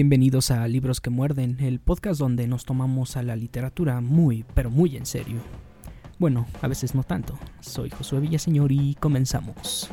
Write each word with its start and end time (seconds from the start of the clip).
Bienvenidos 0.00 0.50
a 0.50 0.66
Libros 0.66 1.02
que 1.02 1.10
Muerden, 1.10 1.60
el 1.60 1.78
podcast 1.78 2.18
donde 2.18 2.48
nos 2.48 2.64
tomamos 2.64 3.18
a 3.18 3.22
la 3.22 3.36
literatura 3.36 4.00
muy, 4.00 4.46
pero 4.54 4.70
muy 4.70 4.96
en 4.96 5.04
serio. 5.04 5.42
Bueno, 6.18 6.46
a 6.62 6.68
veces 6.68 6.94
no 6.94 7.04
tanto. 7.04 7.38
Soy 7.60 7.90
Josué 7.90 8.18
Villaseñor 8.20 8.72
y 8.72 8.94
comenzamos. 8.94 9.90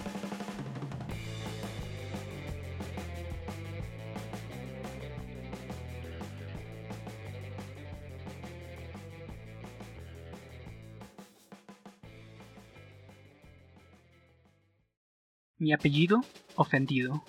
Mi 15.57 15.73
apellido, 15.73 16.21
ofendido. 16.55 17.25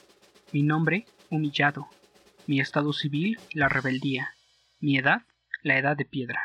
Mi 0.53 0.63
nombre, 0.63 1.07
humillado. 1.29 1.89
Mi 2.49 2.61
estado 2.61 2.95
civil, 2.95 3.37
la 3.53 3.69
rebeldía. 3.69 4.29
Mi 4.81 4.97
edad, 4.97 5.19
la 5.63 5.79
edad 5.79 5.99
de 5.99 6.07
piedra. 6.07 6.41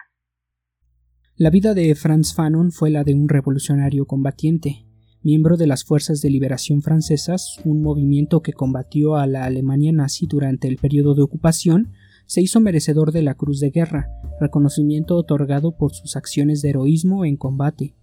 La 1.37 1.49
vida 1.49 1.73
de 1.73 1.95
Franz 1.95 2.33
Fanon 2.33 2.73
fue 2.73 2.89
la 2.89 3.05
de 3.05 3.13
un 3.13 3.29
revolucionario 3.29 4.05
combatiente, 4.05 4.85
miembro 5.21 5.55
de 5.55 5.65
las 5.65 5.85
Fuerzas 5.85 6.19
de 6.19 6.29
Liberación 6.29 6.81
Francesas, 6.81 7.55
un 7.63 7.81
movimiento 7.81 8.41
que 8.41 8.51
combatió 8.51 9.15
a 9.15 9.27
la 9.27 9.45
Alemania 9.45 9.93
nazi 9.93 10.27
durante 10.27 10.67
el 10.67 10.75
periodo 10.75 11.15
de 11.15 11.21
ocupación, 11.21 11.93
se 12.25 12.41
hizo 12.41 12.59
merecedor 12.59 13.13
de 13.13 13.21
la 13.21 13.35
Cruz 13.35 13.61
de 13.61 13.69
Guerra, 13.69 14.09
reconocimiento 14.41 15.15
otorgado 15.15 15.77
por 15.77 15.93
sus 15.93 16.17
acciones 16.17 16.61
de 16.61 16.71
heroísmo 16.71 17.23
en 17.23 17.37
combate. 17.37 17.95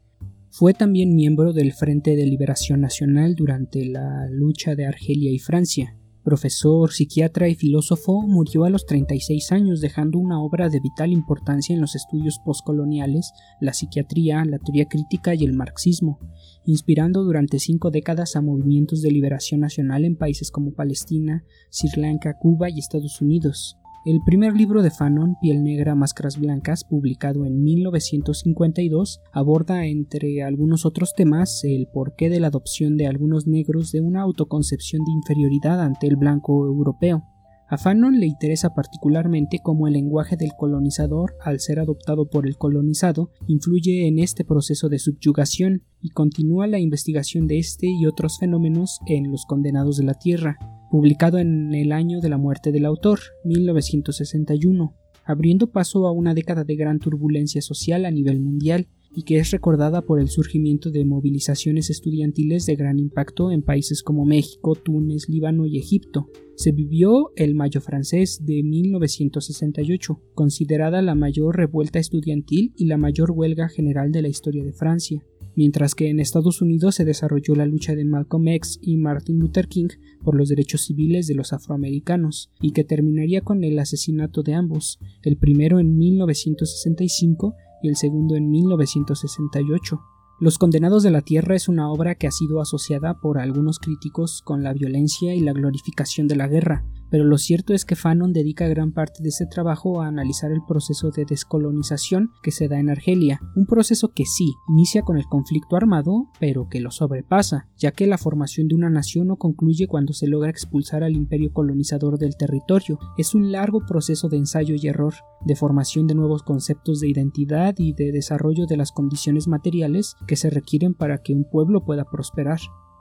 Fue 0.48 0.72
también 0.72 1.14
miembro 1.14 1.52
del 1.52 1.74
Frente 1.74 2.16
de 2.16 2.24
Liberación 2.24 2.80
Nacional 2.80 3.34
durante 3.34 3.84
la 3.84 4.26
lucha 4.30 4.74
de 4.74 4.86
Argelia 4.86 5.30
y 5.30 5.38
Francia. 5.38 5.99
Profesor, 6.22 6.92
psiquiatra 6.92 7.48
y 7.48 7.54
filósofo, 7.54 8.20
murió 8.20 8.64
a 8.64 8.70
los 8.70 8.84
36 8.84 9.52
años 9.52 9.80
dejando 9.80 10.18
una 10.18 10.40
obra 10.42 10.68
de 10.68 10.78
vital 10.78 11.12
importancia 11.12 11.74
en 11.74 11.80
los 11.80 11.96
estudios 11.96 12.38
postcoloniales, 12.44 13.32
la 13.60 13.72
psiquiatría, 13.72 14.44
la 14.44 14.58
teoría 14.58 14.84
crítica 14.84 15.34
y 15.34 15.44
el 15.44 15.54
marxismo, 15.54 16.18
inspirando 16.66 17.24
durante 17.24 17.58
cinco 17.58 17.90
décadas 17.90 18.36
a 18.36 18.42
movimientos 18.42 19.00
de 19.00 19.10
liberación 19.10 19.60
nacional 19.60 20.04
en 20.04 20.16
países 20.16 20.50
como 20.50 20.74
Palestina, 20.74 21.44
Sri 21.70 22.00
Lanka, 22.00 22.36
Cuba 22.38 22.68
y 22.68 22.78
Estados 22.78 23.22
Unidos. 23.22 23.79
El 24.06 24.22
primer 24.22 24.56
libro 24.56 24.82
de 24.82 24.90
Fanon, 24.90 25.36
Piel 25.42 25.62
Negra, 25.62 25.94
Máscaras 25.94 26.38
Blancas, 26.38 26.84
publicado 26.84 27.44
en 27.44 27.62
1952, 27.62 29.20
aborda, 29.30 29.84
entre 29.84 30.42
algunos 30.42 30.86
otros 30.86 31.12
temas, 31.14 31.62
el 31.64 31.86
porqué 31.92 32.30
de 32.30 32.40
la 32.40 32.46
adopción 32.46 32.96
de 32.96 33.06
algunos 33.06 33.46
negros 33.46 33.92
de 33.92 34.00
una 34.00 34.22
autoconcepción 34.22 35.04
de 35.04 35.12
inferioridad 35.12 35.82
ante 35.82 36.06
el 36.06 36.16
blanco 36.16 36.64
europeo. 36.64 37.24
A 37.68 37.76
Fanon 37.76 38.18
le 38.18 38.26
interesa 38.26 38.72
particularmente 38.72 39.60
cómo 39.62 39.86
el 39.86 39.92
lenguaje 39.92 40.38
del 40.38 40.52
colonizador, 40.58 41.36
al 41.44 41.60
ser 41.60 41.78
adoptado 41.78 42.30
por 42.30 42.46
el 42.46 42.56
colonizado, 42.56 43.32
influye 43.48 44.08
en 44.08 44.18
este 44.18 44.46
proceso 44.46 44.88
de 44.88 44.98
subyugación 44.98 45.82
y 46.00 46.08
continúa 46.08 46.66
la 46.66 46.78
investigación 46.78 47.46
de 47.46 47.58
este 47.58 47.88
y 47.88 48.06
otros 48.06 48.38
fenómenos 48.38 48.98
en 49.06 49.30
Los 49.30 49.44
Condenados 49.44 49.98
de 49.98 50.04
la 50.04 50.14
Tierra, 50.14 50.56
publicado 50.90 51.38
en 51.38 51.72
el 51.72 51.92
año 51.92 52.20
de 52.20 52.28
la 52.28 52.36
muerte 52.36 52.72
del 52.72 52.84
autor, 52.84 53.20
1961, 53.44 54.96
abriendo 55.24 55.70
paso 55.70 56.06
a 56.06 56.12
una 56.12 56.34
década 56.34 56.64
de 56.64 56.76
gran 56.76 56.98
turbulencia 56.98 57.62
social 57.62 58.04
a 58.04 58.10
nivel 58.10 58.40
mundial 58.40 58.88
y 59.14 59.22
que 59.22 59.38
es 59.38 59.50
recordada 59.50 60.02
por 60.02 60.20
el 60.20 60.28
surgimiento 60.28 60.90
de 60.90 61.04
movilizaciones 61.04 61.90
estudiantiles 61.90 62.66
de 62.66 62.76
gran 62.76 62.98
impacto 62.98 63.50
en 63.50 63.62
países 63.62 64.02
como 64.02 64.24
México, 64.24 64.74
Túnez, 64.74 65.28
Líbano 65.28 65.66
y 65.66 65.78
Egipto. 65.78 66.28
Se 66.56 66.72
vivió 66.72 67.32
el 67.36 67.54
Mayo 67.54 67.80
francés 67.80 68.40
de 68.44 68.62
1968, 68.62 70.20
considerada 70.34 71.02
la 71.02 71.14
mayor 71.14 71.56
revuelta 71.56 71.98
estudiantil 71.98 72.72
y 72.76 72.86
la 72.86 72.98
mayor 72.98 73.30
huelga 73.32 73.68
general 73.68 74.12
de 74.12 74.22
la 74.22 74.28
historia 74.28 74.64
de 74.64 74.72
Francia 74.72 75.24
mientras 75.56 75.94
que 75.94 76.08
en 76.08 76.20
Estados 76.20 76.62
Unidos 76.62 76.94
se 76.94 77.04
desarrolló 77.04 77.54
la 77.54 77.66
lucha 77.66 77.94
de 77.94 78.04
Malcolm 78.04 78.48
X 78.48 78.78
y 78.82 78.96
Martin 78.96 79.38
Luther 79.38 79.68
King 79.68 79.88
por 80.22 80.36
los 80.36 80.48
derechos 80.48 80.82
civiles 80.82 81.26
de 81.26 81.34
los 81.34 81.52
afroamericanos, 81.52 82.50
y 82.60 82.72
que 82.72 82.84
terminaría 82.84 83.40
con 83.40 83.64
el 83.64 83.78
asesinato 83.78 84.42
de 84.42 84.54
ambos, 84.54 84.98
el 85.22 85.36
primero 85.36 85.78
en 85.78 85.96
1965 85.96 87.54
y 87.82 87.88
el 87.88 87.96
segundo 87.96 88.36
en 88.36 88.50
1968. 88.50 90.00
Los 90.40 90.56
Condenados 90.56 91.02
de 91.02 91.10
la 91.10 91.20
Tierra 91.20 91.54
es 91.54 91.68
una 91.68 91.92
obra 91.92 92.14
que 92.14 92.26
ha 92.26 92.30
sido 92.30 92.62
asociada 92.62 93.20
por 93.20 93.38
algunos 93.38 93.78
críticos 93.78 94.40
con 94.42 94.62
la 94.62 94.72
violencia 94.72 95.34
y 95.34 95.40
la 95.40 95.52
glorificación 95.52 96.28
de 96.28 96.36
la 96.36 96.48
guerra, 96.48 96.86
pero 97.10 97.24
lo 97.24 97.38
cierto 97.38 97.74
es 97.74 97.84
que 97.84 97.96
Fanon 97.96 98.32
dedica 98.32 98.68
gran 98.68 98.92
parte 98.92 99.22
de 99.22 99.30
ese 99.30 99.46
trabajo 99.46 100.00
a 100.00 100.06
analizar 100.06 100.52
el 100.52 100.62
proceso 100.66 101.10
de 101.10 101.24
descolonización 101.24 102.30
que 102.42 102.50
se 102.50 102.68
da 102.68 102.78
en 102.78 102.90
Argelia, 102.90 103.40
un 103.56 103.66
proceso 103.66 104.12
que 104.14 104.24
sí 104.24 104.54
inicia 104.68 105.02
con 105.02 105.16
el 105.16 105.26
conflicto 105.26 105.76
armado, 105.76 106.28
pero 106.38 106.68
que 106.68 106.80
lo 106.80 106.90
sobrepasa, 106.90 107.68
ya 107.76 107.92
que 107.92 108.06
la 108.06 108.18
formación 108.18 108.68
de 108.68 108.74
una 108.74 108.90
nación 108.90 109.28
no 109.28 109.36
concluye 109.36 109.86
cuando 109.86 110.12
se 110.12 110.26
logra 110.26 110.50
expulsar 110.50 111.02
al 111.02 111.16
imperio 111.16 111.52
colonizador 111.52 112.18
del 112.18 112.36
territorio, 112.36 112.98
es 113.18 113.34
un 113.34 113.52
largo 113.52 113.84
proceso 113.86 114.28
de 114.28 114.38
ensayo 114.38 114.74
y 114.80 114.86
error, 114.86 115.14
de 115.44 115.56
formación 115.56 116.06
de 116.06 116.14
nuevos 116.14 116.42
conceptos 116.42 117.00
de 117.00 117.08
identidad 117.08 117.74
y 117.78 117.92
de 117.92 118.12
desarrollo 118.12 118.66
de 118.66 118.76
las 118.76 118.92
condiciones 118.92 119.48
materiales 119.48 120.16
que 120.26 120.36
se 120.36 120.50
requieren 120.50 120.94
para 120.94 121.18
que 121.18 121.32
un 121.32 121.44
pueblo 121.44 121.84
pueda 121.84 122.04
prosperar. 122.04 122.60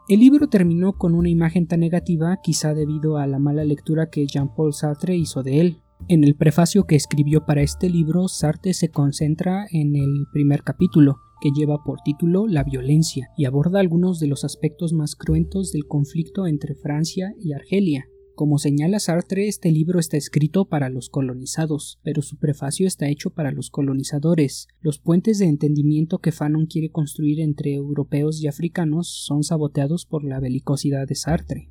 El 0.10 0.22
libro 0.22 0.50
terminó 0.50 0.94
con 0.94 1.14
una 1.14 1.30
imagen 1.30 1.68
tan 1.68 1.82
negativa 1.82 2.40
quizá 2.42 2.74
debido 2.74 3.18
a 3.18 3.28
la 3.28 3.38
mala 3.38 3.64
lectura 3.64 4.10
que 4.10 4.26
Jean-Paul 4.26 4.74
Sartre 4.74 5.16
hizo 5.16 5.44
de 5.44 5.62
él. 5.62 5.84
En 6.08 6.24
el 6.24 6.34
prefacio 6.34 6.86
que 6.86 6.96
escribió 6.96 7.46
para 7.46 7.62
este 7.62 7.92
libro, 7.92 8.28
Sartre 8.28 8.74
se 8.74 8.90
concentra 8.90 9.68
en 9.70 9.96
el 9.96 10.26
primer 10.34 10.64
capítulo, 10.64 11.18
que 11.42 11.52
lleva 11.52 11.84
por 11.84 12.00
título 12.02 12.48
La 12.48 12.64
violencia, 12.64 13.30
y 13.38 13.46
aborda 13.46 13.80
algunos 13.80 14.20
de 14.20 14.26
los 14.26 14.44
aspectos 14.44 14.94
más 14.94 15.16
cruentos 15.16 15.72
del 15.72 15.86
conflicto 15.86 16.48
entre 16.48 16.74
Francia 16.74 17.36
y 17.40 17.54
Argelia. 17.54 18.08
Como 18.40 18.58
señala 18.58 19.00
Sartre, 19.00 19.50
este 19.50 19.70
libro 19.70 20.00
está 20.00 20.16
escrito 20.16 20.64
para 20.70 20.88
los 20.88 21.10
colonizados, 21.10 22.00
pero 22.04 22.22
su 22.22 22.38
prefacio 22.38 22.88
está 22.88 23.10
hecho 23.10 23.32
para 23.32 23.52
los 23.52 23.70
colonizadores. 23.70 24.70
Los 24.80 24.98
puentes 24.98 25.40
de 25.40 25.48
entendimiento 25.48 26.20
que 26.20 26.32
Fanon 26.32 26.66
quiere 26.66 26.90
construir 26.90 27.42
entre 27.42 27.74
europeos 27.74 28.42
y 28.42 28.48
africanos 28.48 29.10
son 29.26 29.44
saboteados 29.44 30.06
por 30.06 30.24
la 30.24 30.40
belicosidad 30.40 31.06
de 31.06 31.16
Sartre. 31.16 31.70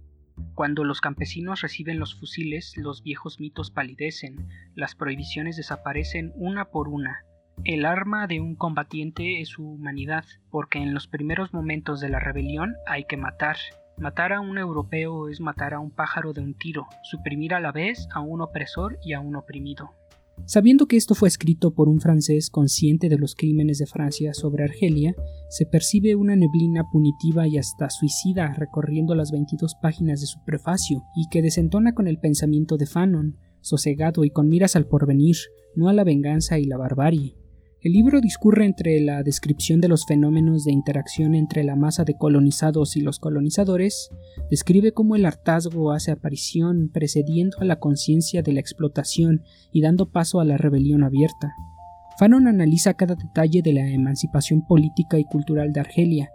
Cuando 0.55 0.85
los 0.85 1.01
campesinos 1.01 1.63
reciben 1.63 1.99
los 1.99 2.15
fusiles, 2.15 2.77
los 2.77 3.03
viejos 3.03 3.41
mitos 3.41 3.71
palidecen, 3.71 4.37
las 4.75 4.95
prohibiciones 4.95 5.57
desaparecen 5.57 6.35
una 6.37 6.67
por 6.67 6.89
una. 6.89 7.25
El 7.65 7.87
arma 7.87 8.27
de 8.27 8.43
un 8.43 8.57
combatiente 8.57 9.41
es 9.41 9.49
su 9.49 9.67
humanidad, 9.67 10.27
porque 10.51 10.81
en 10.81 10.93
los 10.93 11.09
primeros 11.09 11.55
momentos 11.55 12.01
de 12.01 12.11
la 12.11 12.21
rebelión 12.21 12.75
hay 12.87 13.05
que 13.05 13.17
matar, 13.17 13.57
Matar 14.01 14.33
a 14.33 14.41
un 14.41 14.59
europeo 14.59 15.29
es 15.29 15.41
matar 15.41 15.75
a 15.75 15.81
un 15.81 15.91
pájaro 15.91 16.33
de 16.33 16.41
un 16.41 16.55
tiro, 16.55 16.87
suprimir 17.03 17.53
a 17.53 17.61
la 17.61 17.73
vez 17.73 18.07
a 18.15 18.21
un 18.21 18.41
opresor 18.41 18.97
y 19.05 19.13
a 19.13 19.21
un 19.21 19.35
oprimido. 19.35 19.91
Sabiendo 20.45 20.87
que 20.87 20.97
esto 20.97 21.17
fue 21.17 21.27
escrito 21.27 21.75
por 21.75 21.89
un 21.89 22.01
francés 22.01 22.49
consciente 22.49 23.09
de 23.09 23.19
los 23.19 23.35
crímenes 23.35 23.79
de 23.79 23.87
Francia 23.87 24.35
sobre 24.35 24.63
Argelia, 24.63 25.17
se 25.51 25.67
percibe 25.67 26.15
una 26.15 26.37
neblina 26.37 26.85
punitiva 26.93 27.49
y 27.49 27.59
hasta 27.59 27.91
suicida 27.91 28.55
recorriendo 28.57 29.17
las 29.17 29.33
22 29.33 29.75
páginas 29.83 30.21
de 30.21 30.29
su 30.29 30.45
prefacio, 30.45 31.03
y 31.17 31.29
que 31.29 31.43
desentona 31.43 31.93
con 31.93 32.07
el 32.07 32.21
pensamiento 32.21 32.77
de 32.77 32.87
Fanon, 32.87 33.37
sosegado 33.63 34.25
y 34.25 34.31
con 34.31 34.49
miras 34.49 34.77
al 34.77 34.87
porvenir, 34.87 35.37
no 35.75 35.89
a 35.89 35.93
la 35.93 36.05
venganza 36.05 36.61
y 36.61 36.67
la 36.67 36.77
barbarie. 36.77 37.35
El 37.81 37.93
libro 37.93 38.21
discurre 38.21 38.67
entre 38.67 39.01
la 39.01 39.23
descripción 39.23 39.81
de 39.81 39.87
los 39.87 40.05
fenómenos 40.05 40.65
de 40.65 40.73
interacción 40.73 41.37
entre 41.37 41.63
la 41.63 41.77
masa 41.77 42.03
de 42.03 42.17
colonizados 42.19 42.97
y 42.97 43.01
los 43.01 43.21
colonizadores, 43.21 44.11
describe 44.51 44.91
cómo 44.91 45.15
el 45.15 45.25
hartazgo 45.25 45.93
hace 45.93 46.11
aparición 46.11 46.91
precediendo 46.93 47.57
a 47.61 47.65
la 47.65 47.79
conciencia 47.79 48.43
de 48.43 48.53
la 48.53 48.59
explotación 48.59 49.43
y 49.73 49.81
dando 49.81 50.11
paso 50.11 50.41
a 50.41 50.45
la 50.45 50.57
rebelión 50.57 51.05
abierta. 51.05 51.55
Fanon 52.19 52.49
analiza 52.49 52.95
cada 52.95 53.15
detalle 53.15 53.63
de 53.63 53.73
la 53.73 53.89
emancipación 53.89 54.67
política 54.67 55.21
y 55.21 55.25
cultural 55.25 55.73
de 55.73 55.79
Argelia, 55.79 56.31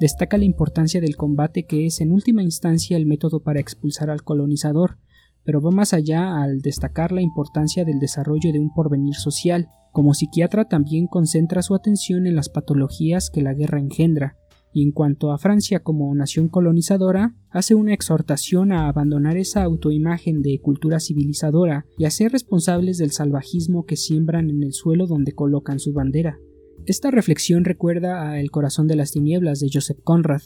destaca 0.00 0.36
la 0.36 0.46
importancia 0.46 1.00
del 1.00 1.16
combate 1.16 1.62
que 1.62 1.86
es 1.86 2.00
en 2.00 2.10
última 2.10 2.42
instancia 2.42 2.96
el 2.96 3.06
método 3.06 3.44
para 3.44 3.60
expulsar 3.60 4.10
al 4.10 4.24
colonizador, 4.24 4.98
pero 5.44 5.60
va 5.60 5.70
más 5.70 5.94
allá 5.94 6.42
al 6.42 6.60
destacar 6.60 7.12
la 7.12 7.22
importancia 7.22 7.84
del 7.84 8.00
desarrollo 8.00 8.52
de 8.52 8.58
un 8.58 8.74
porvenir 8.74 9.14
social, 9.14 9.70
como 9.92 10.14
psiquiatra 10.14 10.66
también 10.66 11.06
concentra 11.06 11.62
su 11.62 11.74
atención 11.74 12.26
en 12.26 12.36
las 12.36 12.48
patologías 12.48 13.30
que 13.30 13.42
la 13.42 13.54
guerra 13.54 13.80
engendra, 13.80 14.36
y 14.72 14.82
en 14.82 14.92
cuanto 14.92 15.32
a 15.32 15.38
Francia 15.38 15.80
como 15.80 16.14
nación 16.14 16.48
colonizadora, 16.48 17.34
hace 17.50 17.74
una 17.74 17.94
exhortación 17.94 18.72
a 18.72 18.88
abandonar 18.88 19.36
esa 19.36 19.62
autoimagen 19.62 20.42
de 20.42 20.60
cultura 20.60 21.00
civilizadora 21.00 21.86
y 21.96 22.04
a 22.04 22.10
ser 22.10 22.32
responsables 22.32 22.98
del 22.98 23.10
salvajismo 23.10 23.86
que 23.86 23.96
siembran 23.96 24.50
en 24.50 24.62
el 24.62 24.72
suelo 24.72 25.06
donde 25.06 25.32
colocan 25.32 25.78
su 25.78 25.92
bandera. 25.92 26.38
Esta 26.86 27.10
reflexión 27.10 27.64
recuerda 27.64 28.30
a 28.30 28.40
El 28.40 28.50
corazón 28.50 28.86
de 28.86 28.96
las 28.96 29.10
tinieblas 29.10 29.60
de 29.60 29.68
Joseph 29.72 29.98
Conrad, 30.04 30.42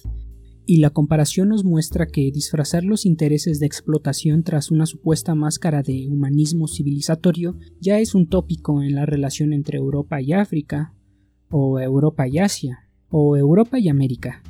y 0.67 0.79
la 0.79 0.91
comparación 0.91 1.49
nos 1.49 1.65
muestra 1.65 2.07
que 2.07 2.31
disfrazar 2.33 2.85
los 2.85 3.05
intereses 3.05 3.59
de 3.59 3.67
explotación 3.67 4.43
tras 4.45 4.71
una 4.71 4.87
supuesta 4.87 5.35
máscara 5.35 5.83
de 5.83 6.07
humanismo 6.09 6.69
civilizatorio 6.69 7.57
ya 7.81 7.99
es 7.99 8.15
un 8.15 8.29
tópico 8.29 8.83
en 8.83 8.95
la 8.95 9.07
relación 9.07 9.53
entre 9.53 9.79
Europa 9.79 10.21
y 10.21 10.33
África, 10.33 10.95
o 11.51 11.81
Europa 11.81 12.29
y 12.29 12.39
Asia, 12.39 12.89
o 13.11 13.37
Europa 13.37 13.79
y 13.79 13.89
América. 13.89 14.43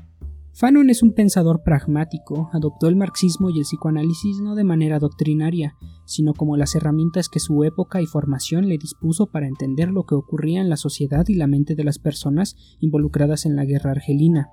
Fanon 0.55 0.91
es 0.91 1.03
un 1.03 1.15
pensador 1.15 1.63
pragmático, 1.65 2.51
adoptó 2.53 2.87
el 2.89 2.95
marxismo 2.95 3.49
y 3.49 3.59
el 3.59 3.65
psicoanálisis 3.65 4.39
no 4.41 4.55
de 4.55 4.65
manera 4.65 4.99
doctrinaria, 4.99 5.75
sino 6.05 6.35
como 6.35 6.59
las 6.59 6.75
herramientas 6.75 7.31
que 7.31 7.41
su 7.41 7.65
época 7.65 8.03
y 8.03 8.07
formación 8.07 8.69
le 8.69 8.77
dispuso 8.77 9.29
para 9.29 9.49
entender 9.49 9.89
lo 9.89 10.05
que 10.05 10.15
ocurría 10.15 10.61
en 10.61 10.69
la 10.69 10.77
sociedad 10.77 11.27
y 11.27 11.35
la 11.35 11.47
mente 11.47 11.75
de 11.75 11.85
las 11.85 11.99
personas 11.99 12.55
involucradas 12.81 13.47
en 13.47 13.57
la 13.57 13.65
guerra 13.65 13.93
argelina. 13.93 14.51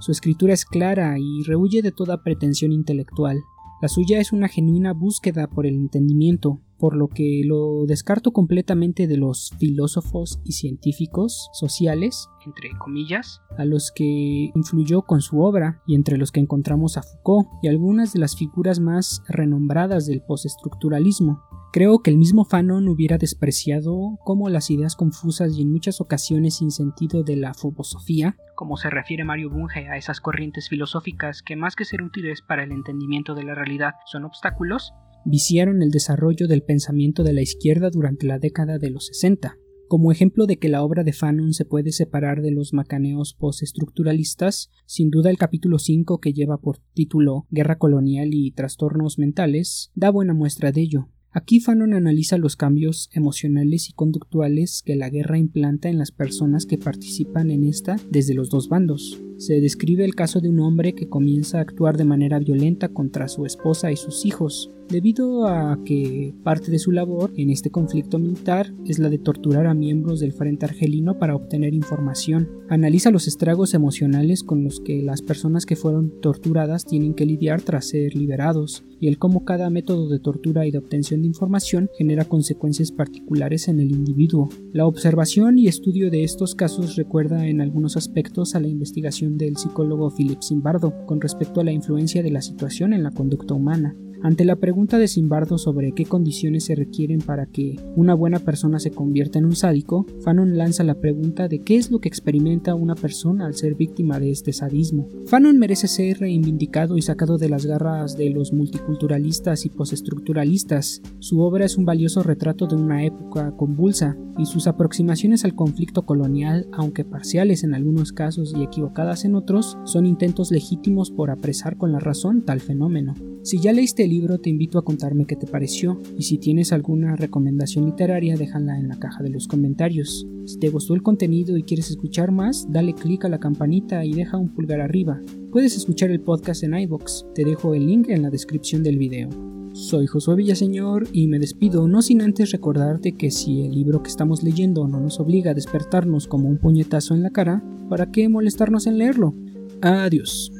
Su 0.00 0.12
escritura 0.12 0.54
es 0.54 0.64
clara 0.64 1.18
y 1.18 1.42
rehuye 1.44 1.82
de 1.82 1.92
toda 1.92 2.22
pretensión 2.22 2.72
intelectual. 2.72 3.38
La 3.82 3.88
suya 3.88 4.20
es 4.20 4.32
una 4.32 4.48
genuina 4.48 4.92
búsqueda 4.92 5.48
por 5.48 5.66
el 5.66 5.74
entendimiento, 5.74 6.60
por 6.78 6.96
lo 6.96 7.08
que 7.08 7.42
lo 7.44 7.84
descarto 7.86 8.32
completamente 8.32 9.06
de 9.06 9.16
los 9.16 9.52
filósofos 9.58 10.40
y 10.44 10.52
científicos 10.52 11.48
sociales, 11.52 12.28
entre 12.46 12.70
comillas, 12.78 13.40
a 13.58 13.64
los 13.64 13.90
que 13.92 14.50
influyó 14.54 15.02
con 15.02 15.20
su 15.20 15.40
obra, 15.40 15.82
y 15.86 15.96
entre 15.96 16.16
los 16.16 16.30
que 16.30 16.40
encontramos 16.40 16.96
a 16.96 17.02
Foucault 17.02 17.48
y 17.62 17.68
algunas 17.68 18.12
de 18.12 18.20
las 18.20 18.36
figuras 18.36 18.78
más 18.78 19.22
renombradas 19.28 20.06
del 20.06 20.22
postestructuralismo. 20.22 21.42
Creo 21.72 22.00
que 22.00 22.10
el 22.10 22.18
mismo 22.18 22.44
Fanon 22.44 22.86
hubiera 22.86 23.16
despreciado 23.16 24.18
como 24.24 24.50
las 24.50 24.70
ideas 24.70 24.94
confusas 24.94 25.56
y 25.56 25.62
en 25.62 25.72
muchas 25.72 26.02
ocasiones 26.02 26.56
sin 26.56 26.70
sentido 26.70 27.22
de 27.22 27.36
la 27.36 27.54
fobosofía, 27.54 28.36
como 28.54 28.76
se 28.76 28.90
refiere 28.90 29.24
Mario 29.24 29.48
Bunge 29.48 29.88
a 29.88 29.96
esas 29.96 30.20
corrientes 30.20 30.68
filosóficas 30.68 31.40
que 31.40 31.56
más 31.56 31.74
que 31.74 31.86
ser 31.86 32.02
útiles 32.02 32.42
para 32.46 32.64
el 32.64 32.72
entendimiento 32.72 33.34
de 33.34 33.44
la 33.44 33.54
realidad 33.54 33.92
son 34.04 34.26
obstáculos, 34.26 34.92
viciaron 35.24 35.80
el 35.80 35.90
desarrollo 35.90 36.46
del 36.46 36.62
pensamiento 36.62 37.22
de 37.22 37.32
la 37.32 37.40
izquierda 37.40 37.88
durante 37.88 38.26
la 38.26 38.38
década 38.38 38.76
de 38.76 38.90
los 38.90 39.06
60. 39.06 39.56
Como 39.88 40.12
ejemplo 40.12 40.44
de 40.44 40.58
que 40.58 40.68
la 40.68 40.82
obra 40.82 41.04
de 41.04 41.14
Fanon 41.14 41.54
se 41.54 41.64
puede 41.64 41.92
separar 41.92 42.42
de 42.42 42.50
los 42.50 42.74
macaneos 42.74 43.32
postestructuralistas, 43.32 44.70
sin 44.84 45.08
duda 45.08 45.30
el 45.30 45.38
capítulo 45.38 45.78
5 45.78 46.20
que 46.20 46.34
lleva 46.34 46.58
por 46.58 46.80
título 46.92 47.46
Guerra 47.48 47.78
colonial 47.78 48.28
y 48.34 48.50
trastornos 48.52 49.18
mentales 49.18 49.90
da 49.94 50.10
buena 50.10 50.34
muestra 50.34 50.70
de 50.70 50.82
ello. 50.82 51.08
Aquí 51.34 51.60
Fanon 51.60 51.94
analiza 51.94 52.36
los 52.36 52.56
cambios 52.56 53.08
emocionales 53.10 53.88
y 53.88 53.94
conductuales 53.94 54.82
que 54.84 54.96
la 54.96 55.08
guerra 55.08 55.38
implanta 55.38 55.88
en 55.88 55.96
las 55.96 56.10
personas 56.10 56.66
que 56.66 56.76
participan 56.76 57.50
en 57.50 57.64
esta 57.64 57.96
desde 58.10 58.34
los 58.34 58.50
dos 58.50 58.68
bandos. 58.68 59.18
Se 59.38 59.58
describe 59.62 60.04
el 60.04 60.14
caso 60.14 60.40
de 60.40 60.50
un 60.50 60.60
hombre 60.60 60.94
que 60.94 61.08
comienza 61.08 61.56
a 61.56 61.62
actuar 61.62 61.96
de 61.96 62.04
manera 62.04 62.38
violenta 62.38 62.90
contra 62.90 63.28
su 63.28 63.46
esposa 63.46 63.90
y 63.90 63.96
sus 63.96 64.26
hijos, 64.26 64.70
debido 64.90 65.46
a 65.48 65.82
que 65.86 66.34
parte 66.44 66.70
de 66.70 66.78
su 66.78 66.92
labor 66.92 67.32
en 67.38 67.48
este 67.48 67.70
conflicto 67.70 68.18
militar 68.18 68.74
es 68.84 68.98
la 68.98 69.08
de 69.08 69.18
torturar 69.18 69.66
a 69.66 69.72
miembros 69.72 70.20
del 70.20 70.34
frente 70.34 70.66
argelino 70.66 71.18
para 71.18 71.34
obtener 71.34 71.72
información. 71.72 72.50
Analiza 72.68 73.10
los 73.10 73.26
estragos 73.26 73.72
emocionales 73.72 74.42
con 74.42 74.64
los 74.64 74.80
que 74.80 75.00
las 75.00 75.22
personas 75.22 75.64
que 75.64 75.76
fueron 75.76 76.12
torturadas 76.20 76.84
tienen 76.84 77.14
que 77.14 77.24
lidiar 77.24 77.62
tras 77.62 77.88
ser 77.88 78.14
liberados, 78.14 78.84
y 79.02 79.08
el 79.08 79.18
cómo 79.18 79.44
cada 79.44 79.68
método 79.68 80.08
de 80.08 80.20
tortura 80.20 80.64
y 80.64 80.70
de 80.70 80.78
obtención 80.78 81.22
de 81.22 81.26
información 81.26 81.90
genera 81.98 82.24
consecuencias 82.24 82.92
particulares 82.92 83.66
en 83.66 83.80
el 83.80 83.90
individuo. 83.90 84.48
La 84.72 84.86
observación 84.86 85.58
y 85.58 85.66
estudio 85.66 86.08
de 86.08 86.22
estos 86.22 86.54
casos 86.54 86.94
recuerda 86.94 87.48
en 87.48 87.60
algunos 87.60 87.96
aspectos 87.96 88.54
a 88.54 88.60
la 88.60 88.68
investigación 88.68 89.36
del 89.38 89.56
psicólogo 89.56 90.14
Philip 90.16 90.40
Zimbardo 90.40 91.04
con 91.04 91.20
respecto 91.20 91.60
a 91.60 91.64
la 91.64 91.72
influencia 91.72 92.22
de 92.22 92.30
la 92.30 92.42
situación 92.42 92.92
en 92.92 93.02
la 93.02 93.10
conducta 93.10 93.54
humana. 93.54 93.96
Ante 94.22 94.44
la 94.44 94.54
pregunta 94.54 94.98
de 94.98 95.08
Simbardo 95.08 95.58
sobre 95.58 95.90
qué 95.92 96.04
condiciones 96.04 96.64
se 96.64 96.76
requieren 96.76 97.18
para 97.18 97.46
que 97.46 97.74
una 97.96 98.14
buena 98.14 98.38
persona 98.38 98.78
se 98.78 98.92
convierta 98.92 99.40
en 99.40 99.46
un 99.46 99.56
sádico, 99.56 100.06
Fanon 100.22 100.56
lanza 100.56 100.84
la 100.84 100.94
pregunta 100.94 101.48
de 101.48 101.58
qué 101.58 101.74
es 101.74 101.90
lo 101.90 101.98
que 101.98 102.08
experimenta 102.08 102.76
una 102.76 102.94
persona 102.94 103.46
al 103.46 103.54
ser 103.54 103.74
víctima 103.74 104.20
de 104.20 104.30
este 104.30 104.52
sadismo. 104.52 105.08
Fanon 105.26 105.58
merece 105.58 105.88
ser 105.88 106.20
reivindicado 106.20 106.96
y 106.96 107.02
sacado 107.02 107.36
de 107.36 107.48
las 107.48 107.66
garras 107.66 108.16
de 108.16 108.30
los 108.30 108.52
multiculturalistas 108.52 109.66
y 109.66 109.70
postestructuralistas. 109.70 111.02
Su 111.18 111.40
obra 111.40 111.64
es 111.64 111.76
un 111.76 111.84
valioso 111.84 112.22
retrato 112.22 112.68
de 112.68 112.76
una 112.76 113.04
época 113.04 113.56
convulsa, 113.56 114.16
y 114.38 114.46
sus 114.46 114.66
aproximaciones 114.66 115.44
al 115.44 115.54
conflicto 115.54 116.06
colonial, 116.06 116.66
aunque 116.72 117.04
parciales 117.04 117.64
en 117.64 117.74
algunos 117.74 118.12
casos 118.12 118.54
y 118.56 118.62
equivocadas 118.62 119.24
en 119.24 119.34
otros, 119.34 119.76
son 119.84 120.06
intentos 120.06 120.50
legítimos 120.50 121.10
por 121.10 121.30
apresar 121.30 121.76
con 121.76 121.92
la 121.92 121.98
razón 121.98 122.42
tal 122.42 122.60
fenómeno. 122.60 123.14
Si 123.42 123.58
ya 123.58 123.72
leíste 123.72 124.04
el 124.04 124.11
libro, 124.12 124.38
te 124.38 124.50
invito 124.50 124.78
a 124.78 124.84
contarme 124.84 125.24
qué 125.24 125.36
te 125.36 125.46
pareció, 125.46 126.00
y 126.18 126.22
si 126.24 126.38
tienes 126.38 126.72
alguna 126.72 127.16
recomendación 127.16 127.86
literaria, 127.86 128.36
déjala 128.36 128.78
en 128.78 128.88
la 128.88 128.98
caja 128.98 129.22
de 129.22 129.30
los 129.30 129.48
comentarios. 129.48 130.26
Si 130.44 130.58
te 130.58 130.68
gustó 130.68 130.94
el 130.94 131.02
contenido 131.02 131.56
y 131.56 131.62
quieres 131.62 131.90
escuchar 131.90 132.30
más, 132.30 132.66
dale 132.70 132.92
clic 132.94 133.24
a 133.24 133.28
la 133.28 133.40
campanita 133.40 134.04
y 134.04 134.12
deja 134.12 134.36
un 134.36 134.50
pulgar 134.50 134.80
arriba. 134.80 135.20
Puedes 135.50 135.76
escuchar 135.76 136.10
el 136.10 136.20
podcast 136.20 136.62
en 136.62 136.74
iBox, 136.74 137.24
te 137.34 137.44
dejo 137.44 137.74
el 137.74 137.86
link 137.86 138.08
en 138.08 138.22
la 138.22 138.30
descripción 138.30 138.82
del 138.82 138.98
video. 138.98 139.30
Soy 139.72 140.06
Josué 140.06 140.36
Villaseñor 140.36 141.08
y 141.12 141.28
me 141.28 141.38
despido 141.38 141.88
no 141.88 142.02
sin 142.02 142.20
antes 142.20 142.52
recordarte 142.52 143.12
que 143.12 143.30
si 143.30 143.62
el 143.62 143.72
libro 143.72 144.02
que 144.02 144.10
estamos 144.10 144.42
leyendo 144.42 144.86
no 144.86 145.00
nos 145.00 145.18
obliga 145.18 145.52
a 145.52 145.54
despertarnos 145.54 146.28
como 146.28 146.48
un 146.48 146.58
puñetazo 146.58 147.14
en 147.14 147.22
la 147.22 147.30
cara, 147.30 147.64
¿para 147.88 148.10
qué 148.12 148.28
molestarnos 148.28 148.86
en 148.86 148.98
leerlo? 148.98 149.34
Adiós. 149.80 150.52